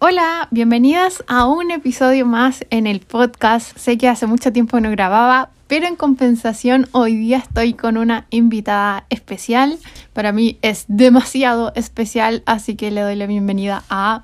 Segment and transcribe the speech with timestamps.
[0.00, 3.76] Hola, bienvenidas a un episodio más en el podcast.
[3.76, 8.28] Sé que hace mucho tiempo no grababa, pero en compensación hoy día estoy con una
[8.30, 9.76] invitada especial.
[10.12, 14.22] Para mí es demasiado especial, así que le doy la bienvenida a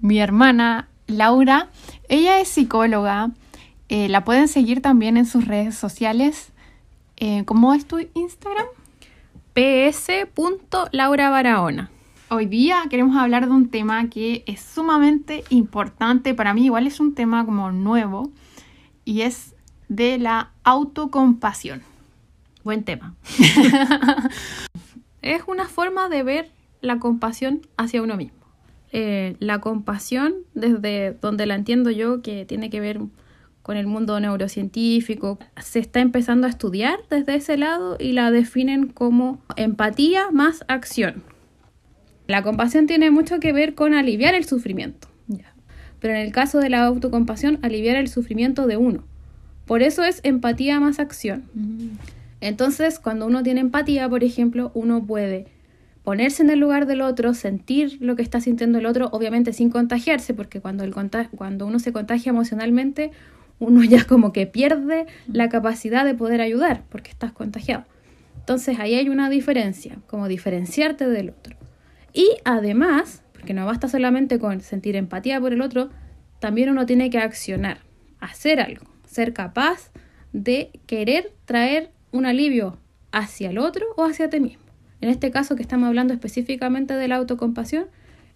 [0.00, 1.70] mi hermana Laura.
[2.08, 3.30] Ella es psicóloga,
[3.88, 6.52] eh, la pueden seguir también en sus redes sociales.
[7.16, 8.66] Eh, ¿Cómo es tu Instagram?
[9.54, 11.90] ps.laurabarahona.
[12.28, 16.98] Hoy día queremos hablar de un tema que es sumamente importante, para mí igual es
[16.98, 18.32] un tema como nuevo,
[19.04, 19.54] y es
[19.88, 21.82] de la autocompasión.
[22.64, 23.14] Buen tema.
[25.22, 28.38] es una forma de ver la compasión hacia uno mismo.
[28.90, 33.02] Eh, la compasión, desde donde la entiendo yo, que tiene que ver
[33.62, 38.88] con el mundo neurocientífico, se está empezando a estudiar desde ese lado y la definen
[38.88, 41.22] como empatía más acción
[42.26, 45.08] la compasión tiene mucho que ver con aliviar el sufrimiento.
[45.98, 49.04] Pero en el caso de la autocompasión, aliviar el sufrimiento de uno.
[49.64, 51.44] Por eso es empatía más acción.
[51.54, 51.96] Mm.
[52.40, 55.46] Entonces, cuando uno tiene empatía, por ejemplo, uno puede
[56.04, 59.70] ponerse en el lugar del otro, sentir lo que está sintiendo el otro, obviamente sin
[59.70, 60.94] contagiarse, porque cuando, el
[61.34, 63.10] cuando uno se contagia emocionalmente,
[63.58, 67.84] uno ya como que pierde la capacidad de poder ayudar, porque estás contagiado.
[68.38, 71.56] Entonces ahí hay una diferencia, como diferenciarte del otro.
[72.16, 75.90] Y además, porque no basta solamente con sentir empatía por el otro,
[76.40, 77.80] también uno tiene que accionar,
[78.20, 79.90] hacer algo, ser capaz
[80.32, 82.78] de querer traer un alivio
[83.12, 84.64] hacia el otro o hacia ti mismo.
[85.02, 87.84] En este caso que estamos hablando específicamente de la autocompasión,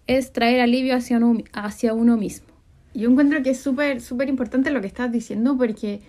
[0.05, 2.49] es traer alivio hacia uno, hacia uno mismo.
[2.93, 6.01] Yo encuentro que es súper, súper importante lo que estás diciendo porque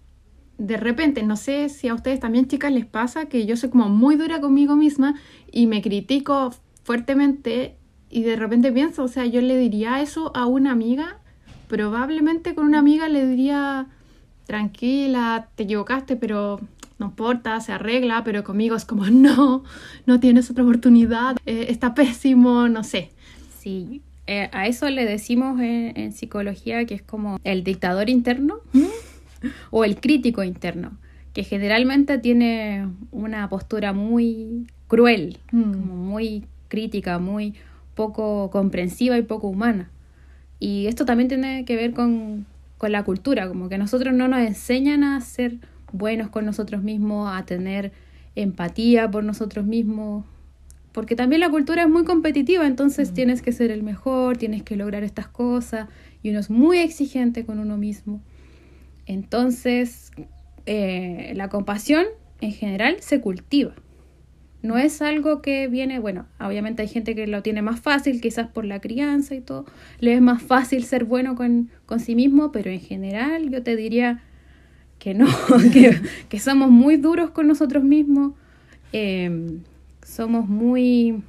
[0.59, 3.89] de repente, no sé si a ustedes también chicas les pasa que yo soy como
[3.89, 5.15] muy dura conmigo misma
[5.51, 7.77] y me critico fuertemente
[8.11, 11.19] y de repente pienso, o sea, yo le diría eso a una amiga,
[11.69, 13.87] probablemente con una amiga le diría,
[14.47, 16.61] tranquila, te equivocaste, pero
[16.99, 19.65] no importa, se arregla, pero conmigo es como, no,
[20.07, 23.11] no tienes otra oportunidad, eh, está pésimo, no sé.
[23.59, 28.85] Sí, eh, a eso le decimos en, psicología que es como el dictador interno ¿Mm?
[29.71, 30.99] o el crítico interno,
[31.33, 35.77] que generalmente tiene una postura muy cruel, mm.
[35.77, 37.55] muy crítica, muy
[37.95, 39.91] poco comprensiva y poco humana.
[40.59, 42.47] Y esto también tiene que ver con,
[42.79, 45.59] con la cultura, como que nosotros no nos enseñan a ser
[45.93, 47.93] buenos con nosotros mismos, a tener
[48.37, 50.25] empatía por nosotros mismos,
[50.93, 53.15] porque también la cultura es muy competitiva, entonces mm.
[53.15, 55.89] tienes que ser el mejor, tienes que lograr estas cosas,
[56.23, 58.23] y uno es muy exigente con uno mismo.
[59.05, 60.11] Entonces,
[60.65, 62.07] eh, la compasión
[62.41, 63.75] en general se cultiva.
[64.63, 68.47] No es algo que viene, bueno, obviamente hay gente que lo tiene más fácil, quizás
[68.47, 69.67] por la crianza y todo,
[69.99, 74.23] le es más fácil ser bueno con, sí mismo, pero en general yo te diría
[75.01, 75.27] que no,
[76.29, 78.35] que, somos muy duros con nosotros mismos,
[78.93, 79.63] em,
[80.07, 81.23] somos muy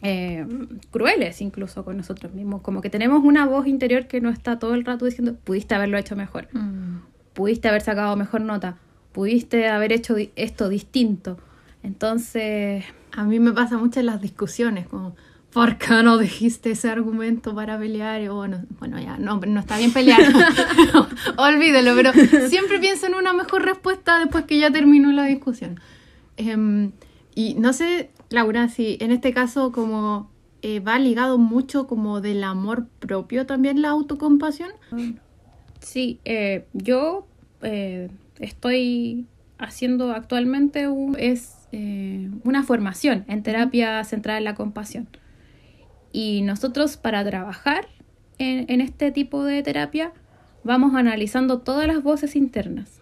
[0.00, 4.58] em, crueles incluso con nosotros mismos, como que tenemos una voz interior que no está
[4.58, 7.02] todo el rato diciendo, pudiste haberlo hecho mejor, mm.
[7.34, 8.78] pudiste haber sacado mejor nota,
[9.12, 11.36] pudiste haber hecho esto distinto
[11.84, 15.14] entonces, a mí me pasa mucho en las discusiones, como,
[15.52, 18.22] ¿por qué no dijiste ese argumento para pelear?
[18.22, 20.20] Y bueno, bueno ya, no, no está bien pelear,
[21.36, 22.12] olvídelo, pero
[22.48, 25.78] siempre pienso en una mejor respuesta después que ya terminó la discusión.
[26.38, 26.92] Em,
[27.34, 30.30] y no sé, Laura, si en este caso como
[30.62, 34.70] eh, va ligado mucho como del amor propio también la autocompasión.
[35.80, 37.26] Sí, eh, yo
[37.60, 38.08] eh,
[38.38, 39.26] estoy
[39.58, 45.08] haciendo actualmente un, es eh, una formación en terapia centrada en la compasión.
[46.12, 47.88] Y nosotros para trabajar
[48.38, 50.12] en, este tipo de terapia
[50.62, 53.00] vamos analizando todas las voces internas.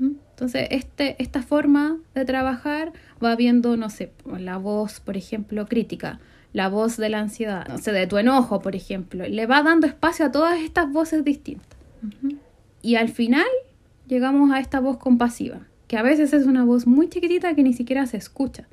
[0.00, 6.18] Entonces, este, esta forma de trabajar va viendo, no sé, la voz, por ejemplo, crítica,
[6.54, 9.28] la voz de la ansiedad, no sé, de tu enojo, por ejemplo.
[9.28, 11.76] Le va dando espacio a todas estas voces distintas.
[12.80, 13.44] Y al final
[14.06, 17.72] llegamos a esta voz compasiva, que a veces es una voz muy chiquitita que ni
[17.72, 18.66] siquiera se escucha.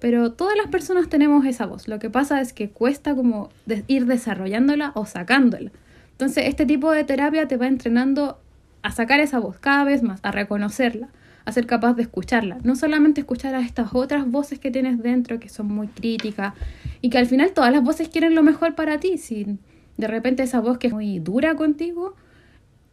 [0.00, 1.86] Pero todas las personas tenemos esa voz.
[1.86, 3.50] Lo que pasa es que cuesta como
[3.86, 5.70] ir desarrollándola o sacándola.
[6.12, 8.40] Entonces, este tipo de terapia te va entrenando
[8.82, 11.10] a sacar esa voz cada vez más, a reconocerla,
[11.44, 12.58] a ser capaz de escucharla.
[12.64, 16.54] No solamente escuchar a estas otras voces que tienes dentro que son muy críticas
[17.02, 19.18] y que al final todas las voces quieren lo mejor para ti.
[19.18, 19.58] Si
[19.98, 22.14] de repente esa voz que es muy dura contigo,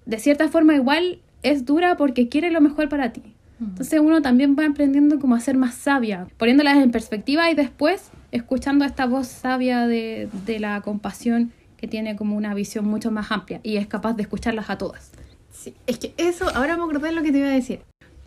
[0.06, 3.37] de cierta forma igual es dura porque quiere lo mejor para ti.
[3.60, 8.12] Entonces uno también va aprendiendo como a ser más sabia, poniéndolas en perspectiva y después
[8.32, 13.60] escuchando esta voz sabia de, la compasión que tiene como una visión mucho más amplia
[13.64, 15.12] y es capaz de escucharlas a todas.
[15.52, 17.82] Sí, es que eso, ahora me acordé de lo que te iba a decir.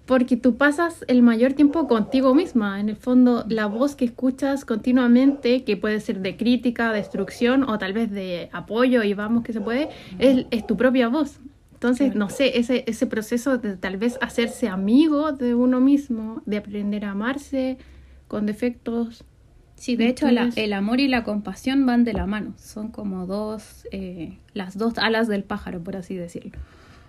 [0.07, 2.81] Porque tú pasas el mayor tiempo contigo misma.
[2.81, 7.79] En el fondo, la voz que escuchas continuamente, que puede ser de crítica, destrucción o
[7.79, 9.89] tal vez de apoyo y vamos que se puede,
[10.19, 11.39] es tu propia voz.
[11.81, 16.59] Entonces, no sé, ese, ese proceso de tal vez hacerse amigo de uno mismo, de
[16.59, 17.79] aprender a amarse
[18.29, 19.25] con defectos.
[19.77, 22.53] Sí, de hecho la- el amor y la compasión van de la mano.
[22.59, 26.53] Son como dos, eh, las dos alas del pájaro, por así decirlo.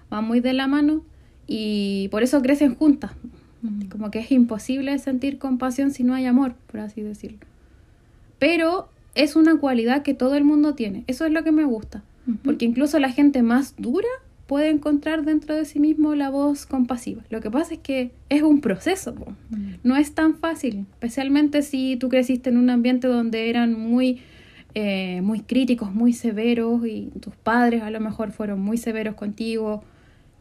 [0.10, 1.04] Van muy de la mano
[1.48, 3.12] y por eso crecen juntas.
[3.90, 7.40] Como que es imposible sentir compasión si no hay amor, por así decirlo.
[8.40, 11.04] Pero es una cualidad que todo el mundo tiene.
[11.08, 12.04] Eso es lo que me gusta.
[12.44, 14.08] Porque incluso la gente más dura
[14.52, 17.24] puede encontrar dentro de sí mismo la voz compasiva.
[17.30, 19.16] Lo que pasa es que es un proceso.
[19.16, 19.34] po.
[19.82, 24.20] No es tan fácil, especialmente si tú creciste en un ambiente donde eran muy,
[24.74, 29.86] eh, muy críticos, muy severos y tus padres a lo mejor fueron muy severos contigo.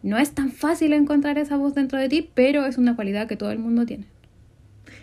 [0.02, 3.36] No es tan fácil encontrar esa voz dentro de ti, pero es una cualidad que
[3.36, 4.06] todo el mundo tiene.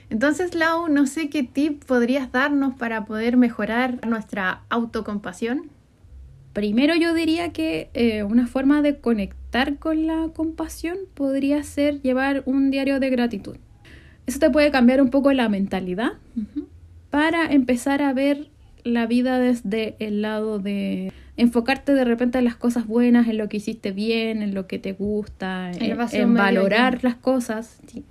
[0.10, 5.77] Entonces, Lau, no sé qué tip podrías darnos para poder mejorar nuestra autocompasión.
[6.58, 12.42] Primero yo diría que eh, una forma de conectar con la compasión podría ser llevar
[12.48, 13.58] un diario de gratitud.
[14.26, 16.14] Eso te puede cambiar un poco la mentalidad
[17.12, 18.48] para empezar a ver
[18.84, 23.50] la vida desde el lado de enfocarte de repente en las cosas buenas, en lo
[23.50, 27.80] que hiciste bien, en lo que te gusta, en, medio valorar las cosas.
[27.86, 28.04] sí.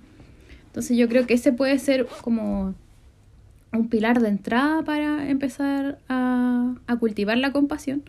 [0.67, 2.75] Entonces yo creo que ese puede ser como
[3.73, 8.03] un pilar de entrada para empezar a, a cultivar la compasión.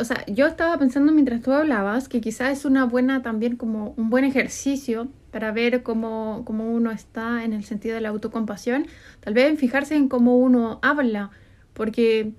[0.00, 3.94] O sea, yo estaba pensando mientras tú hablabas que quizás es una buena también como
[3.96, 8.86] un buen ejercicio para ver cómo, cómo uno está en el sentido de la autocompasión.
[9.20, 11.30] Tal vez fijarse en cómo uno habla,
[11.74, 12.32] porque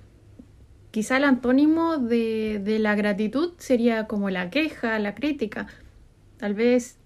[0.92, 5.68] quizá el antónimo de, de la gratitud sería como la queja, la crítica.
[6.38, 6.98] Tal vez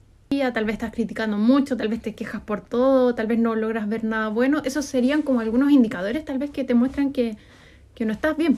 [0.53, 3.87] tal vez estás criticando mucho, tal vez te quejas por todo, tal vez no logras
[3.87, 4.61] ver nada bueno.
[4.65, 7.37] Esos serían como algunos indicadores tal vez que te muestran que,
[7.93, 8.57] que no estás bien.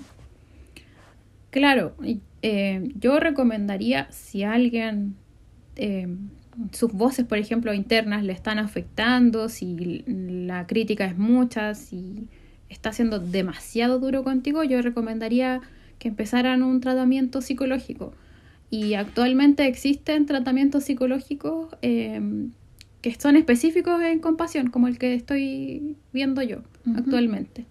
[1.50, 1.96] Claro,
[2.42, 5.16] eh, yo recomendaría si alguien,
[5.76, 6.08] eh,
[6.72, 12.28] sus voces, por ejemplo, internas le están afectando, si la crítica es mucha, si
[12.70, 15.62] está siendo demasiado duro contigo, yo recomendaría
[16.00, 18.14] que empezaran un tratamiento psicológico.
[18.70, 22.22] Y actualmente existen tratamientos psicológicos eh,
[23.02, 26.64] que son específicos en compasión, como el que estoy viendo yo
[26.96, 27.66] actualmente.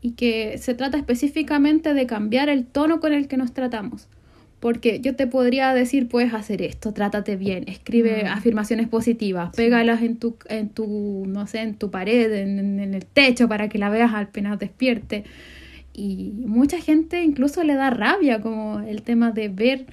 [0.00, 4.08] Y que se trata específicamente de cambiar el tono con el que nos tratamos.
[4.60, 8.26] Porque yo te podría decir, puedes hacer esto, trátate bien, escribe Mm.
[8.28, 9.56] afirmaciones positivas, Sí.
[9.56, 13.68] pégalas en tu, en tu, no sé, en tu pared, en, en el techo para
[13.68, 15.24] que la veas apenas despierte.
[15.94, 19.86] Y mucha gente incluso le da rabia como el tema de ver,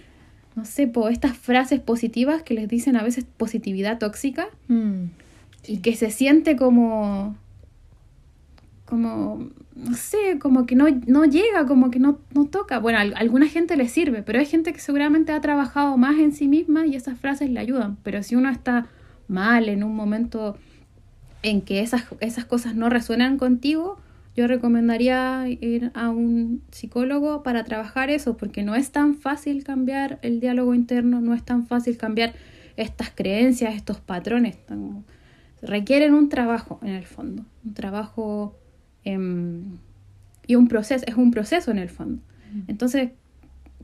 [0.56, 4.48] no sé, po, estas frases positivas que les dicen a veces positividad tóxica
[5.68, 7.36] y que se siente como
[8.86, 12.80] como no sé, como que no, no llega, como que no, no toca.
[12.80, 16.18] Bueno, a al- alguna gente le sirve, pero hay gente que seguramente ha trabajado más
[16.18, 17.98] en sí misma y esas frases le ayudan.
[18.04, 18.88] Pero si uno está
[19.28, 20.58] mal en un momento
[21.44, 23.98] en que esas, esas cosas no resuenan contigo,
[24.36, 30.20] yo recomendaría ir a un psicólogo para trabajar eso, porque no es tan fácil cambiar
[30.22, 32.34] el diálogo interno, no es tan fácil cambiar
[32.78, 34.58] estas creencias, estos patrones.
[35.62, 38.56] requieren un trabajo en el fondo, un trabajo
[39.06, 39.78] em,
[40.48, 42.22] y un proceso, es un proceso en el fondo.
[42.68, 43.10] Entonces,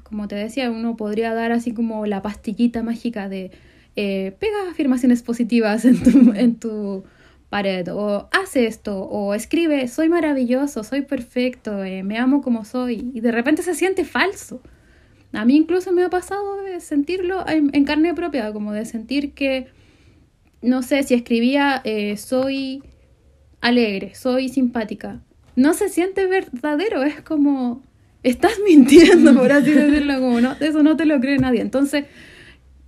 [0.03, 3.51] como te decía, uno podría dar así como la pastillita mágica de
[3.95, 7.03] eh, pega afirmaciones positivas en tu, en tu
[7.49, 13.11] pared, o hace esto, o escribe, soy maravilloso, soy perfecto, eh, me amo como soy,
[13.13, 14.61] y de repente se siente falso.
[15.33, 19.33] A mí incluso me ha pasado de sentirlo en, en carne propia, como de sentir
[19.33, 19.67] que,
[20.61, 22.83] no sé, si escribía eh, soy
[23.61, 25.21] alegre, soy simpática,
[25.55, 27.81] no se siente verdadero, es como
[28.23, 31.61] estás mintiendo, por así decirlo, como no, eso no te lo cree nadie.
[31.61, 32.05] Entonces,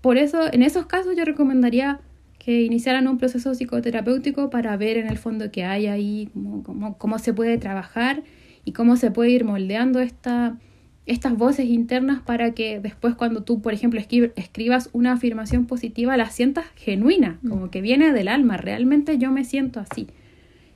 [0.01, 1.99] por eso, en esos casos yo recomendaría
[2.39, 6.97] que iniciaran un proceso psicoterapéutico para ver en el fondo qué hay ahí, cómo, cómo,
[6.97, 8.23] cómo se puede trabajar
[8.65, 10.57] y cómo se puede ir moldeando esta,
[11.05, 16.17] estas voces internas para que después cuando tú, por ejemplo, escri- escribas una afirmación positiva,
[16.17, 20.07] la sientas genuina, como que viene del alma, realmente yo me siento así.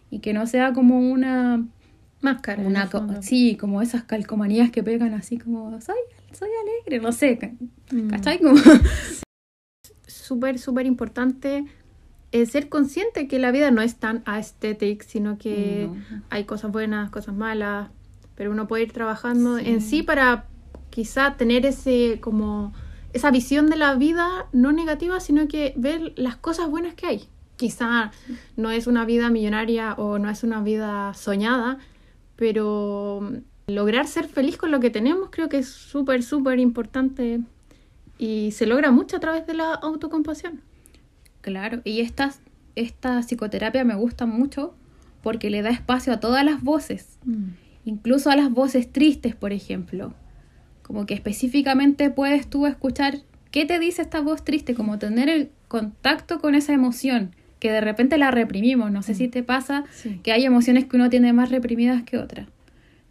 [0.09, 1.65] Y que no sea como una
[2.21, 2.63] Máscara.
[2.63, 2.89] una
[3.21, 5.95] sí, como esas calcomanías que pegan así como soy,
[6.31, 7.37] soy alegre, no sé,
[7.91, 8.07] Mm.
[8.09, 8.39] ¿cachai?
[8.39, 8.55] Como,
[10.07, 11.65] súper, súper importante
[12.31, 16.21] eh, ser consciente que la vida no es tan aesthetic, sino que No.
[16.29, 17.89] hay cosas buenas, cosas malas.
[18.35, 20.45] pero uno puede ir trabajando en sí para
[20.91, 22.71] quizá tener ese como
[23.13, 27.23] esa visión de la vida no negativa, sino que ver las cosas buenas que hay.
[27.57, 28.11] Quizá
[28.55, 31.79] no es una vida millonaria o no es una vida soñada,
[32.35, 33.31] pero
[33.67, 37.41] lograr ser feliz con lo que tenemos creo que es súper, súper importante
[38.17, 40.61] y se logra mucho a través de la autocompasión.
[41.41, 42.33] Claro, y esta,
[42.75, 44.73] esta psicoterapia me gusta mucho
[45.21, 47.49] porque le da espacio a todas las voces, mm.
[47.85, 50.13] incluso a las voces tristes, por ejemplo.
[50.81, 53.19] Como que específicamente puedes tú escuchar
[53.51, 57.81] qué te dice esta voz triste, como tener el contacto con esa emoción, que de
[57.81, 58.91] repente la reprimimos.
[58.91, 59.31] No sé si mm.
[59.31, 59.83] te pasa
[60.23, 62.47] que hay emociones que uno tiene más reprimidas que otras.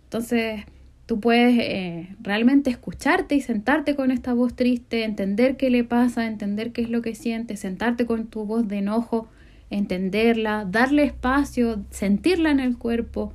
[0.05, 0.65] Entonces,
[1.07, 6.26] tú puedes eh, realmente escucharte y sentarte con esta voz triste, entender qué le pasa,
[6.26, 9.29] entender qué es lo que siente, sentarte con tu voz de enojo,
[9.71, 13.33] entenderla, darle espacio, sentirla en el cuerpo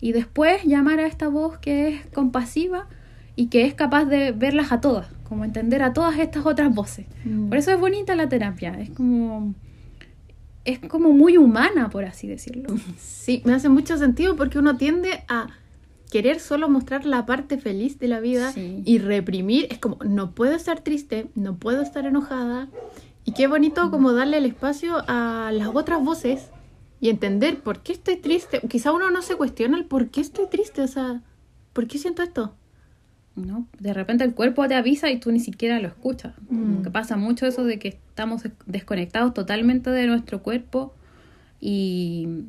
[0.00, 2.86] y después llamar a esta voz que es compasiva
[3.36, 7.06] y que es capaz de verlas a todas, como entender a todas estas otras voces.
[7.24, 7.48] Mm.
[7.48, 9.54] Por eso es bonita la terapia, es como
[10.64, 12.74] es como muy humana, por así decirlo.
[12.98, 15.48] Sí, me hace mucho sentido porque uno tiende a
[16.10, 20.54] querer solo mostrar la parte feliz de la vida y reprimir, es como no puedo
[20.54, 22.68] estar triste, no puedo estar enojada.
[23.24, 26.50] Y qué bonito como darle el espacio a las otras voces
[27.00, 28.60] y entender por qué estoy triste.
[28.68, 31.22] Quizá uno no se cuestiona el por qué estoy triste, o sea,
[31.72, 32.54] ¿por qué siento esto?
[33.36, 33.66] ¿No?
[33.78, 36.34] De repente el cuerpo te avisa y tú ni siquiera lo escuchas.
[36.48, 36.82] Mm.
[36.82, 40.94] Que pasa mucho eso de que estamos desconectados totalmente de nuestro cuerpo
[41.60, 42.44] y,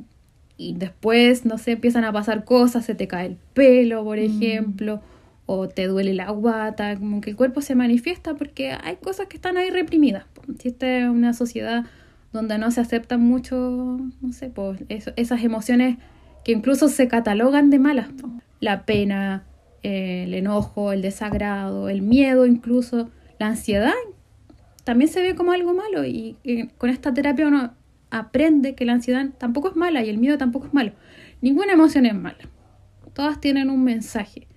[0.57, 4.21] y, después, no sé, empiezan a pasar cosas, se te cae el pelo, por mm.
[4.21, 5.01] ejemplo,
[5.45, 9.37] o te duele la guata, como que el cuerpo se manifiesta porque hay cosas que
[9.37, 10.25] están ahí reprimidas.
[10.59, 11.85] Si esta es una sociedad
[12.33, 15.97] donde no se aceptan mucho, no sé, pues esas emociones
[16.43, 18.09] que incluso se catalogan de malas,
[18.59, 19.43] la pena,
[19.85, 23.93] el enojo, el desagrado, el miedo incluso, la ansiedad,
[24.83, 26.37] también se ve como algo malo y,
[26.79, 27.71] con esta terapia uno
[28.09, 30.93] aprende que la ansiedad tampoco es mala y el miedo tampoco es malo.
[31.41, 32.49] Ninguna emoción es mala.
[33.13, 34.47] Todas tienen un mensaje.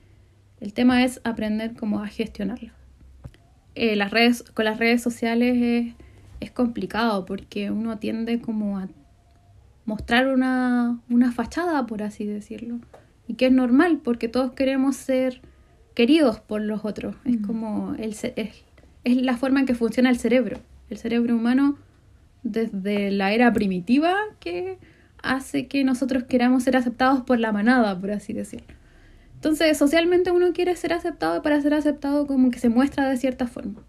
[0.61, 2.73] El tema es aprender cómo a gestionarlo.
[3.75, 5.95] Eh, las redes, con las redes sociales es,
[6.41, 8.89] es, complicado porque uno tiende como a
[9.85, 12.81] mostrar una, una fachada, por así decirlo
[13.29, 15.41] y que es normal porque todos queremos ser
[15.95, 17.15] queridos por los otros.
[17.25, 17.45] Es mm.
[17.45, 18.65] como el, es,
[19.05, 20.59] es la forma en que funciona el cerebro.
[20.91, 21.77] El cerebro humano
[22.43, 24.79] desde la era primitiva que
[25.23, 28.75] hace que nosotros queramos ser aceptados por la manada, por así decirlo.
[29.35, 33.17] Entonces, socialmente uno quiere ser aceptado y para ser aceptado como que se muestra de
[33.17, 33.83] cierta forma.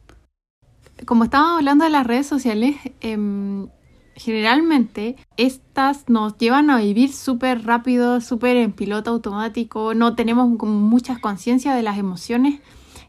[1.05, 3.17] Como estábamos hablando de las redes sociales, eh,
[4.20, 11.20] generalmente estas nos llevan a vivir súper rápido, súper en piloto automático, no tenemos mucha
[11.20, 12.60] conciencia de las emociones.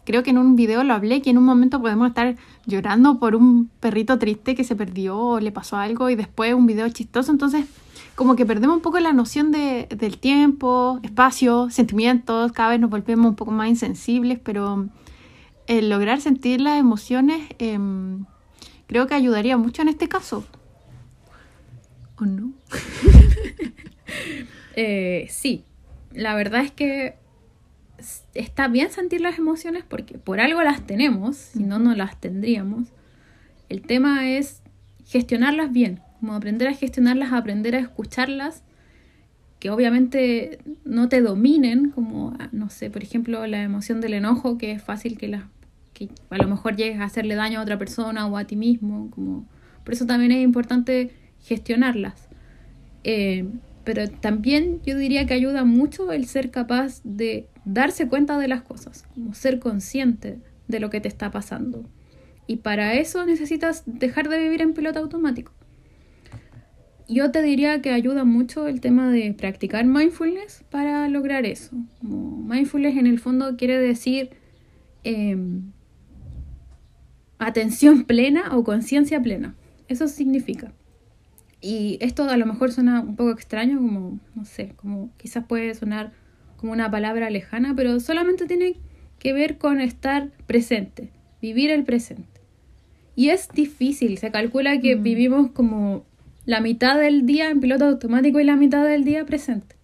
[0.04, 3.34] Creo que en un video lo hablé, que en un momento podemos estar llorando por
[3.34, 7.32] un perrito triste que se perdió o le pasó algo y después un video chistoso.
[7.32, 7.66] Entonces,
[8.14, 12.88] como que perdemos un poco la noción de, del tiempo, espacio, sentimientos, cada vez nos
[12.88, 14.88] volvemos un poco más insensibles, pero
[15.66, 18.24] el lograr sentir las emociones em,
[18.86, 20.44] creo que ayudaría mucho en este caso.
[22.20, 22.52] ¿O no?
[24.76, 25.64] Eh, sí,
[26.12, 27.16] la verdad es que
[28.34, 32.88] está bien sentir las emociones porque por algo las tenemos, si no, no las tendríamos.
[33.68, 34.62] El tema es
[35.04, 38.62] gestionarlas bien, como aprender a gestionarlas, aprender a escucharlas,
[39.58, 44.72] que obviamente no te dominen, como, no sé, por ejemplo, la emoción del enojo, que
[44.72, 45.48] es fácil que, la,
[45.92, 49.10] que a lo mejor llegues a hacerle daño a otra persona o a ti mismo,
[49.10, 49.46] como,
[49.84, 51.10] por eso también es importante
[51.42, 52.28] gestionarlas.
[53.04, 53.46] Eh,
[53.84, 58.62] pero también yo diría que ayuda mucho el ser capaz de darse cuenta de las
[58.62, 61.84] cosas, como ser consciente de lo que te está pasando.
[62.46, 65.52] Y para eso necesitas dejar de vivir en piloto automático.
[67.08, 71.76] Yo te diría que ayuda mucho el tema de practicar mindfulness para lograr eso.
[72.02, 74.30] mindfulness en el fondo quiere decir
[75.02, 75.72] em,
[77.38, 79.56] atención plena o conciencia plena.
[79.88, 80.72] Eso significa.
[81.60, 85.74] Y esto a lo mejor suena un poco extraño, como, no sé, como quizás puede
[85.74, 86.12] sonar
[86.56, 88.76] como una palabra lejana, pero solamente tiene
[89.18, 92.40] que ver con estar presente, vivir el presente.
[93.14, 95.02] Y es difícil, se calcula que mm.
[95.02, 96.04] vivimos como
[96.46, 99.76] la mitad del día en piloto automático y la mitad del día presente.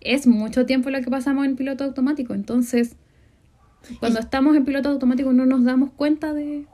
[0.00, 2.96] Es mucho tiempo lo que pasamos en piloto automático, entonces
[4.00, 6.64] cuando estamos en piloto automático no nos damos cuenta de,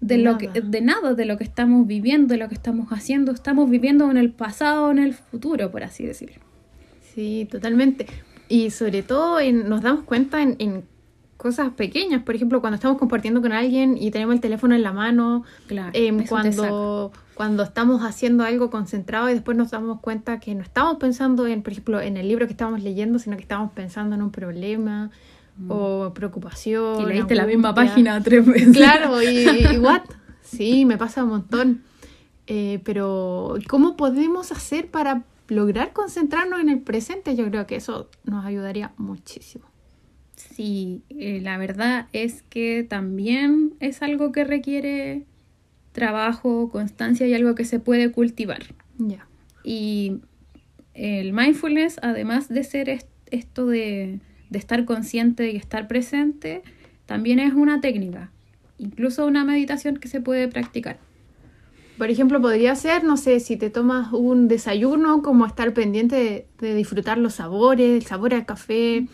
[0.00, 3.32] de, lo que de nada de lo que estamos viviendo, de lo que estamos haciendo,
[3.32, 6.36] estamos viviendo en el pasado, en el futuro, por así decirlo.
[7.14, 8.06] Sí, totalmente.
[8.48, 10.84] Y sobre todo en- nos damos cuenta en, en
[11.36, 12.22] cosas pequeñas.
[12.22, 15.44] Por ejemplo, cuando estamos compartiendo con alguien y tenemos el teléfono en la mano.
[15.66, 20.62] Claro, em, cuando, cuando estamos haciendo algo concentrado y después nos damos cuenta que no
[20.62, 24.14] estamos pensando en, por ejemplo, en el libro que estábamos leyendo, sino que estamos pensando
[24.16, 25.10] en un problema
[25.68, 27.00] o preocupación.
[27.02, 28.76] Y leíste la misma página tres veces.
[28.76, 29.26] Claro, y,
[29.74, 30.02] y what?
[30.42, 31.82] Sí, me pasa un montón.
[32.46, 37.36] Eh, pero, ¿cómo podemos hacer para lograr concentrarnos en el presente?
[37.36, 39.66] Yo creo que eso nos ayudaría muchísimo.
[40.36, 45.26] Sí, eh, la verdad es que también es algo que requiere
[45.92, 48.62] trabajo, constancia y algo que se puede cultivar.
[48.98, 49.26] Ya.
[49.62, 50.20] Y
[50.94, 56.62] el mindfulness, además de ser est- esto de, de estar consciente y estar presente,
[57.06, 58.30] también es una técnica,
[58.78, 60.98] incluso una meditación que se puede practicar.
[61.98, 66.46] Por ejemplo, podría ser, no sé, si te tomas un desayuno, como estar pendiente de,
[66.58, 69.06] de disfrutar los sabores, el sabor al café,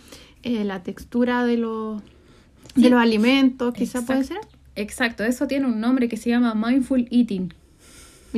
[0.42, 2.00] eh, la textura de los,
[2.76, 4.38] de los alimentos, quizá puede ser.
[4.76, 7.52] Exacto, eso tiene un nombre que se llama mindful eating,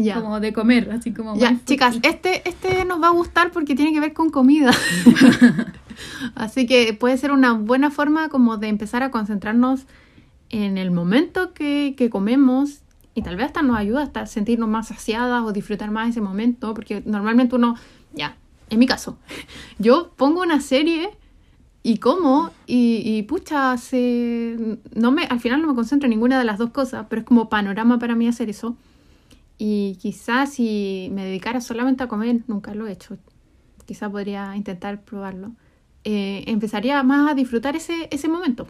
[0.02, 0.20] Ya.
[0.20, 3.92] como de comer, así como Ya, chicas, este, este nos va a gustar porque tiene
[3.92, 4.70] que ver con comida.
[6.34, 9.86] Así que puede ser una buena forma como de empezar a concentrarnos
[10.50, 12.82] en el momento que, que comemos
[13.14, 16.72] y tal vez hasta nos ayuda hasta sentirnos más saciadas o disfrutar más ese momento,
[16.72, 17.74] porque normalmente uno,
[18.12, 18.36] ya,
[18.70, 19.18] en mi caso,
[19.78, 21.10] yo pongo una serie
[21.82, 26.38] y como y, y pucha, se, no me, al final no me concentro en ninguna
[26.38, 28.76] de las dos cosas, pero es como panorama para mí hacer eso.
[29.58, 33.18] Y quizás si me dedicara solamente a comer, nunca lo he hecho,
[33.86, 35.52] quizás podría intentar probarlo,
[36.04, 38.68] eh, empezaría más a disfrutar ese, ese momento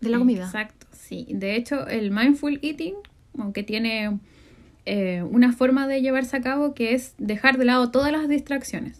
[0.00, 0.44] de la comida.
[0.44, 1.26] Exacto, sí.
[1.28, 2.94] De hecho, el mindful eating,
[3.38, 4.18] aunque tiene
[4.86, 8.98] eh, una forma de llevarse a cabo que es dejar de lado todas las distracciones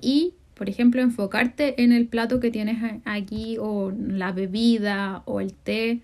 [0.00, 5.52] y, por ejemplo, enfocarte en el plato que tienes aquí o la bebida o el
[5.52, 6.00] té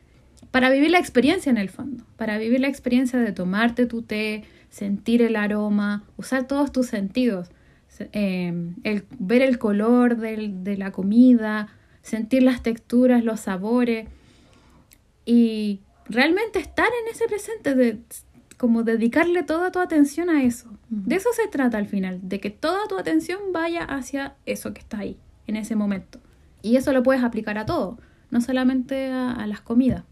[0.57, 4.43] para vivir la experiencia en el fondo, para vivir la experiencia de tomarte tu té,
[4.71, 7.51] sentir el aroma, usar todos tus sentidos,
[7.89, 11.69] Se- eh, el, ver el color del- de la comida,
[12.01, 14.09] sentir las texturas, los sabores
[15.27, 17.99] y realmente estar en ese presente, de
[18.57, 20.71] como dedicarle toda tu atención a eso.
[20.89, 24.81] De eso se trata al final, de que toda tu atención vaya hacia eso que
[24.81, 26.19] está ahí, en ese momento.
[26.63, 27.99] Y eso lo puedes aplicar a todo,
[28.31, 30.05] no solamente a, a las comidas.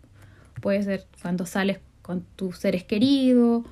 [0.64, 3.64] Puede ser cuando sales con tus seres queridos,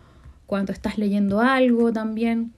[0.46, 2.52] cuando estás leyendo algo también,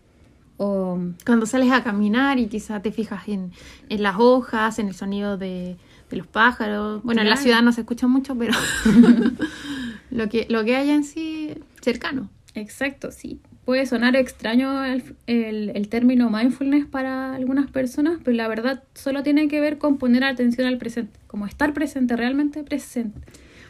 [0.57, 3.53] o Cuando sales a caminar y quizás te fijas en,
[3.88, 5.77] en las hojas, en el sonido de,
[6.11, 7.03] de los pájaros.
[7.05, 8.53] Bueno, en la ciudad no se escucha mucho, pero
[10.11, 12.29] lo, que, lo que haya en sí cercano.
[12.55, 13.40] Exacto, sí.
[13.64, 19.23] Puede sonar extraño el, el- el término mindfulness para algunas personas, pero la verdad solo
[19.23, 23.20] tiene que ver con poner atención al presente, como estar presente, realmente presente.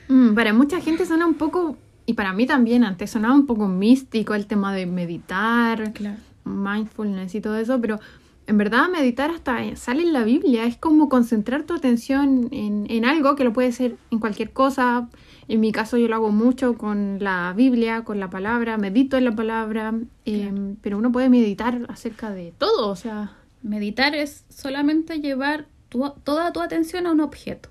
[0.09, 3.69] Mm, para mucha gente suena un poco, y para mí también antes sonaba un poco
[3.69, 6.19] místico el tema de meditar, Claro.
[6.45, 7.99] mindfulness y todo eso, pero
[8.47, 13.05] en verdad meditar hasta sale en la Biblia, es como concentrar tu atención en, en
[13.07, 15.09] algo que lo puede ser en cualquier cosa.
[15.49, 19.25] En mi caso yo lo hago mucho con la Biblia, con la palabra, medito en
[19.25, 19.95] la palabra,
[20.27, 26.13] eh, pero uno puede meditar acerca de todo, o sea, Meditar es solamente llevar tu-
[26.23, 27.71] toda tu atención a un objeto.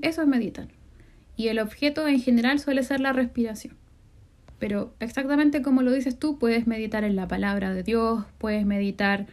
[0.00, 0.68] Eso es meditar.
[1.36, 3.74] Y el objeto en general suele ser la respiración.
[4.58, 9.26] Pero exactamente como lo dices tú, puedes meditar en la palabra de Dios, puedes meditar,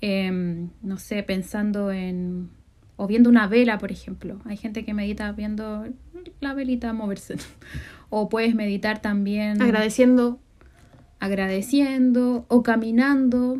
[0.00, 2.48] em, no sé, pensando en...
[2.96, 4.40] o viendo una vela, por ejemplo.
[4.44, 5.86] Hay gente que medita viendo
[6.40, 7.36] la velita moverse.
[8.08, 10.38] o puedes meditar también agradeciendo.
[11.18, 13.58] agradeciendo o caminando.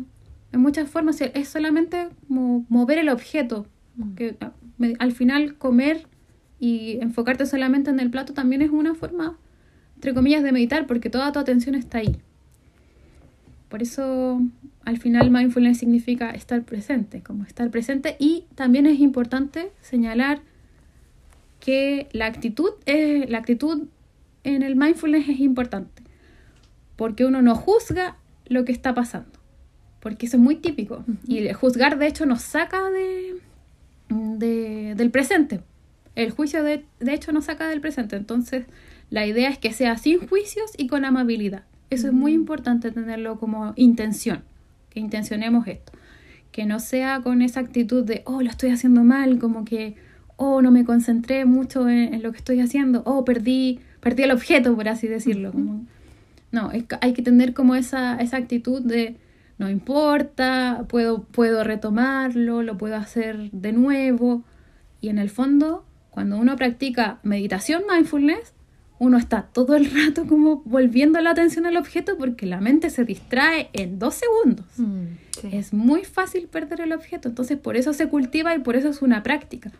[0.51, 3.67] En muchas formas es solamente mover el objeto.
[4.15, 6.07] Que a- me- al final comer
[6.59, 9.37] y enfocarte solamente en el plato también es una forma,
[9.95, 12.17] entre comillas, de meditar porque toda tu atención está ahí.
[13.69, 14.41] Por eso
[14.83, 20.41] al final mindfulness significa estar presente, como estar presente y también es importante señalar
[21.59, 23.83] que la actitud es, la actitud
[24.43, 26.01] en el mindfulness es importante
[26.95, 28.17] porque uno no juzga
[28.47, 29.31] lo que está pasando,
[29.99, 31.05] porque eso es muy típico.
[31.27, 33.35] Y el juzgar, de hecho, nos saca de,
[34.09, 35.61] de- del presente.
[36.23, 38.15] El juicio, de, de hecho, nos saca del presente.
[38.15, 38.65] Entonces,
[39.09, 41.63] la idea es que sea sin juicios y con amabilidad.
[41.89, 44.43] Eso es muy importante tenerlo como intención,
[44.89, 45.93] que intencionemos esto.
[46.51, 49.95] Que no sea con esa actitud de, oh, lo estoy haciendo mal, como que,
[50.35, 54.31] oh, no me concentré mucho en, en lo que estoy haciendo, oh, perdí, perdí el
[54.31, 55.51] objeto, por así decirlo.
[55.51, 55.85] como-
[56.51, 59.17] no, es hay que tener como esa, esa actitud de
[59.59, 64.43] no importa, puedo, puedo retomarlo, lo puedo hacer de nuevo.
[65.01, 68.53] Y en el fondo, cuando uno practica meditación mindfulness,
[68.99, 73.05] uno está todo el rato como volviendo la atención al objeto porque la mente se
[73.05, 74.65] distrae en dos segundos.
[74.77, 75.03] Mm,
[75.53, 79.01] Es muy fácil perder el objeto, entonces por eso se cultiva y por eso es
[79.01, 79.71] una práctica.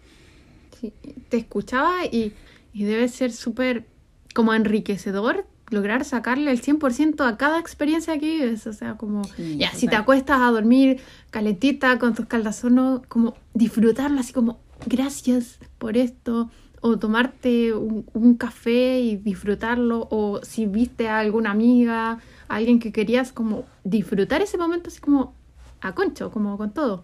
[0.79, 0.93] Sí,
[1.27, 2.31] te escuchaba y,
[2.73, 3.85] y debe ser súper
[4.33, 8.65] como enriquecedor lograr sacarle el 100% a cada experiencia que vives.
[8.67, 13.35] O sea, como, Sí, ya, si te acuestas a dormir calentita con tus caldazonos, como
[13.53, 16.49] disfrutarlo así como, gracias por esto.
[16.81, 20.07] O tomarte un, un café y disfrutarlo.
[20.11, 22.11] O si viste a alguna amiga,
[22.47, 25.33] a alguien que querías, como disfrutar ese momento así como
[25.81, 27.03] a concho, como con todo.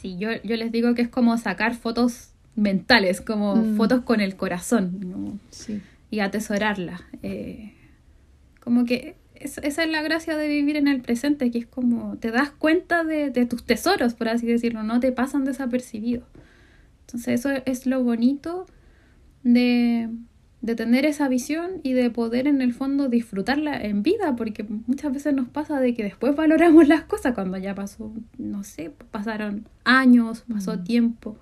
[0.00, 3.76] Sí, yo, yo les digo que es como sacar fotos mentales, como Mm.
[3.76, 5.38] fotos con el corazón ¿no?
[5.50, 5.80] Sí.
[6.10, 7.02] y atesorarlas.
[7.22, 7.74] Eh,
[8.60, 12.16] como que es- esa es la gracia de vivir en el presente, que es como
[12.16, 16.24] te das cuenta de, de tus tesoros, por así decirlo, no te pasan desapercibidos.
[17.12, 18.64] Entonces eso es lo bonito
[19.42, 20.08] de,
[20.62, 25.12] de tener esa visión y de poder en el fondo disfrutarla en vida, porque muchas
[25.12, 29.68] veces nos pasa de que después valoramos las cosas cuando ya pasó, no sé, pasaron
[29.84, 30.84] años, pasó Mm.
[30.84, 31.36] tiempo.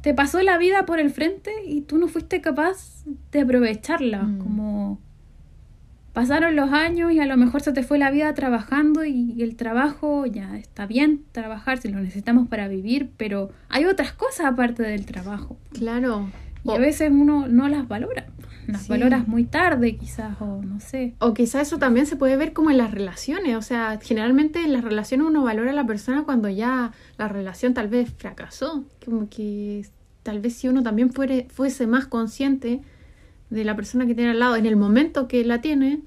[0.00, 4.38] Te pasó la vida por el frente y tú no fuiste capaz de aprovecharla, Mm.
[4.38, 5.00] como
[6.16, 9.42] pasaron los años y a lo mejor se te fue la vida trabajando y, y
[9.42, 14.46] el trabajo ya está bien trabajar si lo necesitamos para vivir, pero hay otras cosas
[14.46, 15.58] aparte del trabajo.
[15.74, 16.30] Claro.
[16.64, 18.24] Y a veces uno no las valora.
[18.66, 18.88] Las Sí.
[18.88, 21.12] valoras muy tarde quizás o no sé.
[21.18, 24.72] O quizá eso también se puede ver como en las relaciones, o sea, generalmente en
[24.72, 29.28] las relaciones uno valora a la persona cuando ya la relación tal vez fracasó, como
[29.28, 29.86] que
[30.22, 32.80] tal vez si uno también fuere- fuese más consciente
[33.50, 36.00] de la persona que tiene al lado en el momento que la tiene,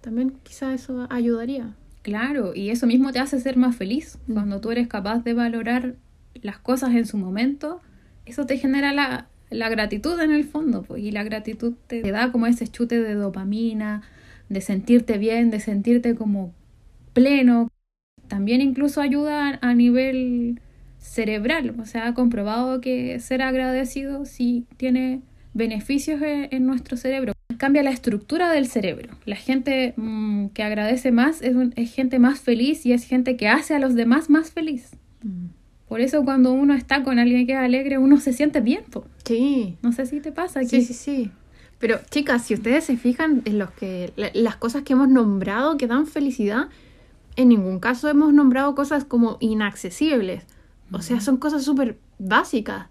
[0.00, 1.74] también quizá eso ayudaría.
[2.02, 4.18] Claro, y eso mismo te hace ser más feliz.
[4.26, 4.32] Mm.
[4.34, 5.96] Cuando tú eres capaz de valorar
[6.34, 7.80] las cosas en su momento,
[8.24, 10.82] eso te genera la, la gratitud en el fondo.
[10.82, 14.02] pues, y la gratitud te, te da como ese chute de dopamina,
[14.48, 16.54] de sentirte bien, de sentirte como
[17.12, 17.68] pleno.
[18.28, 20.60] También incluso ayuda a nivel
[20.98, 21.74] cerebral.
[21.80, 25.22] O sea, ha comprobado que ser agradecido sí tiene
[25.54, 27.32] beneficios en, en nuestro cerebro.
[27.58, 29.10] Cambia la estructura del cerebro.
[29.26, 33.36] La gente mm, que agradece más es, un- es gente más feliz y es gente
[33.36, 34.90] que hace a los demás más feliz.
[35.88, 38.84] Por eso cuando uno está con alguien que es alegre, uno se siente bien.
[38.90, 39.04] po.
[39.24, 40.62] Sí, No sé si te pasa.
[40.62, 41.30] sí, que- sí, sí.
[41.78, 45.76] Pero chicas, si ustedes se fijan en los que la- las cosas que hemos nombrado
[45.78, 46.68] que dan felicidad,
[47.36, 50.44] en ningún caso hemos nombrado cosas como inaccesibles.
[50.92, 52.86] O sea, son cosas súper básicas.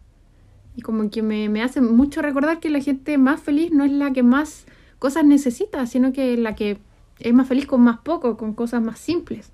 [0.75, 3.91] Y como que me, me hace mucho recordar que la gente más feliz no es
[3.91, 4.65] la que más
[4.97, 6.77] cosas necesita, sino que la que
[7.19, 9.51] es más feliz con más poco, con cosas más simples.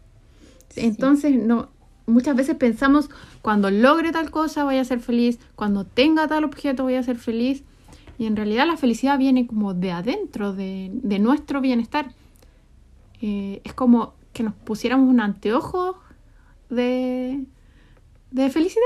[0.70, 0.82] Sí.
[0.82, 1.70] Entonces, no,
[2.06, 3.10] muchas veces pensamos,
[3.42, 7.18] cuando logre tal cosa voy a ser feliz, cuando tenga tal objeto voy a ser
[7.18, 7.64] feliz.
[8.18, 12.14] Y en realidad la felicidad viene como de adentro, de, de nuestro bienestar.
[13.22, 15.98] Eh, es como que nos pusiéramos un anteojo
[16.70, 17.44] de,
[18.32, 18.84] de felicidad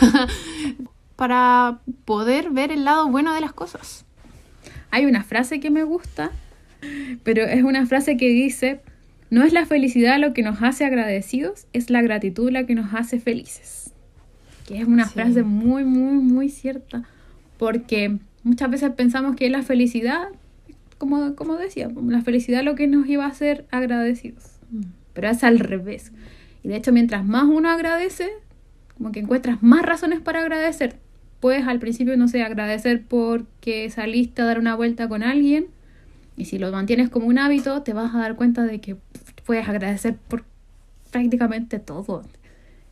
[1.16, 4.04] para poder ver el lado bueno de las cosas.
[4.90, 6.30] Hay una frase que me gusta,
[7.22, 8.80] pero es una frase que dice,
[9.30, 12.94] no es la felicidad lo que nos hace agradecidos, es la gratitud la que nos
[12.94, 13.92] hace felices.
[14.66, 15.14] Que es una Sí.
[15.14, 17.04] frase muy, muy, muy cierta,
[17.58, 20.28] porque muchas veces pensamos que la felicidad,
[20.98, 24.44] como, como decía, la felicidad lo que nos iba a hacer agradecidos,
[25.12, 26.12] pero es al revés.
[26.62, 28.30] Y de hecho, mientras más uno agradece,
[28.96, 30.96] como que encuentras más razones para agradecer.
[31.44, 35.66] Puedes al principio, no sé, agradecer porque saliste a dar una vuelta con alguien.
[36.38, 38.96] Y si lo mantienes como un hábito, te vas a dar cuenta de que
[39.44, 40.46] puedes agradecer por
[41.10, 42.22] prácticamente todo.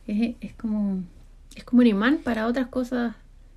[0.05, 1.01] Es, es como...
[1.55, 3.15] Es como un imán para otras cosas.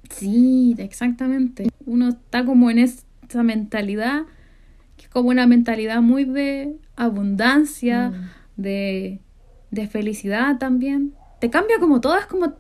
[0.09, 1.68] Sí, exactamente.
[1.85, 4.22] Uno está como en esa mentalidad,
[4.96, 8.62] que es como una mentalidad muy de abundancia, Mm.
[8.62, 9.20] de,
[9.70, 11.12] de felicidad también.
[11.38, 12.54] Te cambia como todo, es como,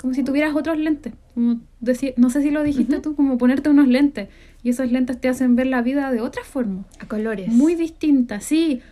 [0.00, 1.12] como si tuvieras otros lentes.
[1.38, 4.28] Como decir, no sé si lo dijiste tú, como ponerte unos lentes.
[4.64, 6.84] Y esos lentes te hacen ver la vida de otra forma.
[6.98, 7.46] A colores.
[7.46, 8.82] Muy distinta, sí.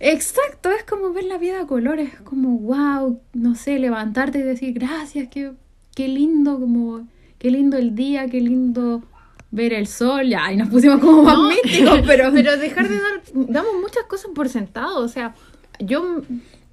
[0.00, 4.42] Exacto, es como ver la vida a colores, es como wow, no sé, levantarte y
[4.42, 5.52] decir gracias, qué,
[5.94, 7.06] qué lindo, como
[7.38, 9.04] qué lindo el día, qué lindo
[9.52, 12.96] ver el sol, ya, y nos pusimos como más No, místicos, pero, pero dejar de
[12.96, 15.36] dar, damos muchas cosas por sentado, o sea,
[15.78, 16.22] yo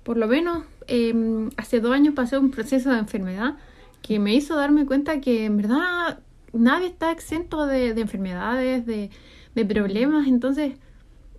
[0.02, 1.14] por lo menos eh,
[1.56, 3.58] hace dos años pasé un proceso de enfermedad
[4.10, 6.18] que me hizo darme cuenta que en verdad
[6.52, 9.12] nadie está exento de, de enfermedades, de,
[9.54, 10.74] de problemas, entonces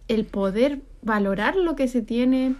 [0.06, 2.54] el poder valorar lo que se tiene.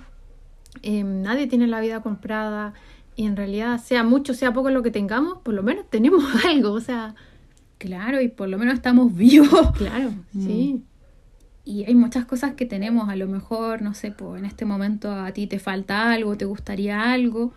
[0.83, 2.75] Eh, nadie tiene la vida comprada
[3.15, 6.73] y en realidad, sea mucho, sea poco lo que tengamos, por lo menos tenemos algo,
[6.73, 7.15] o sea.
[7.79, 9.71] Claro, y por lo menos estamos vivos.
[9.79, 10.45] Claro, Mm.
[10.47, 10.83] sí.
[11.65, 15.13] Y hay muchas cosas que tenemos, a lo mejor, no sé, pues en este momento
[15.13, 17.53] a ti te falta algo, te gustaría algo,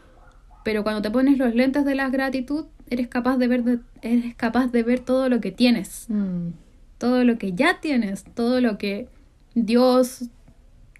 [0.64, 4.36] pero cuando te pones los lentes de la gratitud, eres capaz de ver, de- eres
[4.36, 6.50] capaz de ver todo lo que tienes, Mm.
[6.98, 9.08] todo lo que ya tienes, todo lo que
[9.56, 10.26] Dios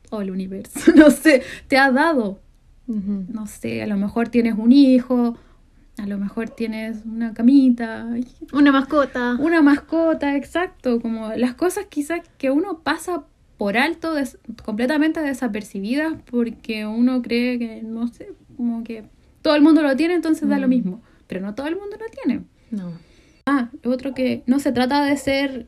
[0.10, 2.40] o el universo, no sé, te ha dado.
[2.86, 5.38] No sé, a lo mejor tienes un hijo,
[5.98, 8.08] a lo mejor tienes una camita,
[8.52, 9.38] Una mascota.
[9.40, 13.24] una mascota, exacto, como las cosas quizás que uno pasa
[13.58, 19.06] por alto, des- completamente desapercibidas, porque uno cree que, no sé, como que
[19.44, 20.70] todo el mundo lo tiene, entonces da lo Mm.
[20.72, 22.42] mismo, pero no todo el mundo lo tiene.
[22.72, 22.92] No.
[23.46, 25.68] Ah, otro que no se trata de ser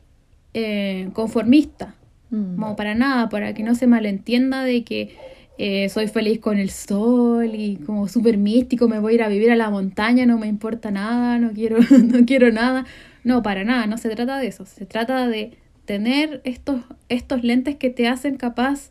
[0.58, 1.94] eh, conformista,
[2.30, 2.56] Mm.
[2.56, 5.14] como para nada, para que no se malentienda de que
[5.58, 9.28] eh, soy feliz con el sol y como súper místico, me voy a ir a
[9.28, 12.84] vivir a la montaña, no me importa nada, no quiero, no quiero nada.
[13.24, 14.66] No, para nada, no se trata de eso.
[14.66, 15.52] Se trata de
[15.86, 18.90] tener estos, estos lentes que te hacen capaz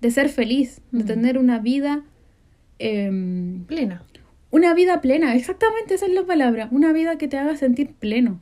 [0.00, 1.06] de ser feliz, de Mm.
[1.06, 2.02] tener una vida,
[2.78, 4.02] em, Plena.
[4.56, 8.40] Una vida plena, exactamente esa es la palabra, una vida que te haga sentir pleno,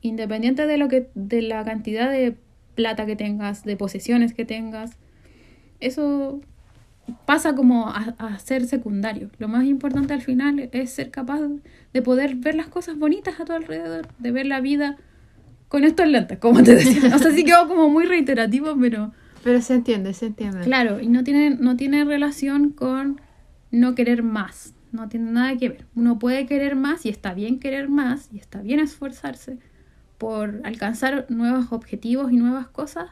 [0.00, 2.36] independiente de lo que, de la cantidad de
[2.74, 4.92] plata que tengas, de posesiones que tengas,
[5.78, 6.40] eso
[7.26, 9.30] pasa como a, a ser secundario.
[9.38, 11.40] Lo más importante al final es ser capaz
[11.92, 14.96] de poder ver las cosas bonitas a tu alrededor, de ver la vida
[15.68, 17.14] con estos lentes, como te decía.
[17.14, 19.12] O sea, sí quedó como muy reiterativo, pero
[19.44, 20.60] Pero se entiende, se entiende.
[20.60, 23.20] Claro, y no tiene, no tiene relación con
[23.70, 24.72] no querer más.
[24.96, 25.86] No tiene nada que ver.
[25.94, 29.58] Uno puede querer más y está bien querer más y está bien esforzarse
[30.18, 33.10] por alcanzar nuevos objetivos y nuevas cosas,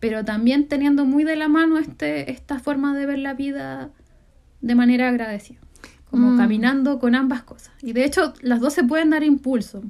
[0.00, 3.90] pero también teniendo muy de la mano este, esta forma de ver la vida
[4.62, 5.58] de manera agradecida.
[6.10, 6.38] Como Mm.
[6.38, 7.72] caminando con ambas cosas.
[7.82, 9.82] Y de hecho, las dos se pueden dar impulso.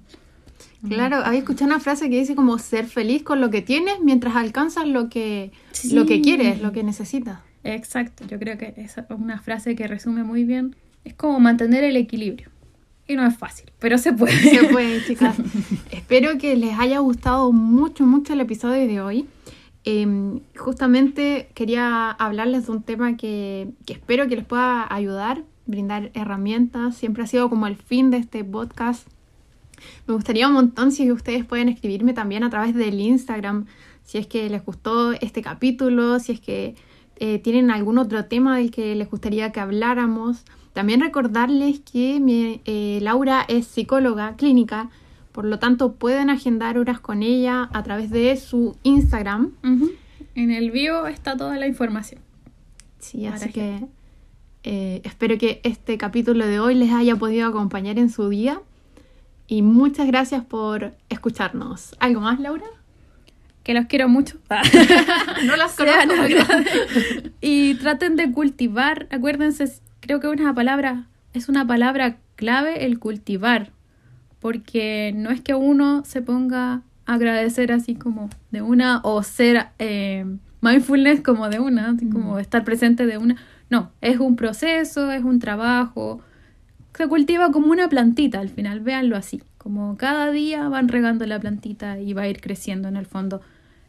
[0.87, 4.35] Claro, había escuchado una frase que dice como ser feliz con lo que tienes mientras
[4.37, 5.95] alcanzas lo que, Sí.
[5.95, 7.38] lo que quieres, lo que necesitas.
[7.64, 10.75] Exacto, yo creo que esa es una frase que resume muy bien.
[11.04, 12.50] Es como mantener el equilibrio.
[13.06, 14.32] Y no es fácil, pero se puede.
[14.38, 15.36] Se puede, chicas.
[15.90, 19.26] Espero que les haya gustado mucho, mucho el episodio de hoy.
[19.84, 26.10] Eh, justamente quería hablarles de un tema que, que espero que les pueda ayudar, brindar
[26.14, 26.96] herramientas.
[26.96, 29.08] Siempre ha sido como el fin de este podcast.
[30.06, 33.66] Me gustaría un montón si ustedes pueden escribirme también a través del Instagram,
[34.04, 36.74] si es que les gustó este capítulo, si es que
[37.16, 40.44] eh, tienen algún otro tema del que les gustaría que habláramos.
[40.72, 44.88] También recordarles que mi, eh, Laura es psicóloga clínica,
[45.33, 49.52] por lo tanto pueden agendar horas con ella a través de su Instagram.
[50.35, 52.20] En el bio está toda la información.
[52.98, 53.87] Sí, Para así que- que
[54.62, 58.61] eh, espero que este capítulo de hoy les haya podido acompañar en su día.
[59.46, 61.96] Y muchas gracias por escucharnos.
[61.98, 62.66] ¿Algo más, Laura?
[63.64, 64.37] Que los quiero mucho.
[65.44, 66.12] No las conozco,
[67.40, 69.09] y traten de cultivar.
[69.11, 69.72] Acuérdense,
[70.18, 73.70] creo que es una palabra, es una palabra clave el cultivar.
[74.40, 79.66] Porque no es que uno se ponga a agradecer así como de una o ser
[79.79, 80.25] eh,
[80.62, 83.37] mindfulness como de una, así como estar presente de una.
[83.68, 86.23] No, es un proceso, es un trabajo.
[86.94, 89.42] Se cultiva como una plantita al final, véanlo así.
[89.59, 93.42] Como cada día van regando la plantita y va a ir creciendo en el fondo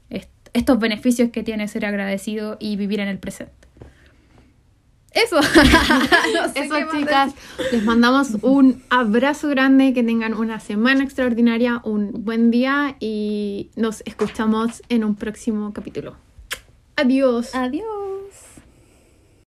[0.10, 3.54] est- estos beneficios que tiene ser agradecido y vivir en el presente.
[5.12, 5.40] Eso.
[6.34, 7.34] No sé Eso, chicas,
[7.72, 14.02] les mandamos un abrazo grande, que tengan una semana extraordinaria, un buen día y nos
[14.06, 16.16] escuchamos en un próximo capítulo.
[16.96, 17.54] Adiós.
[17.56, 18.11] Adiós.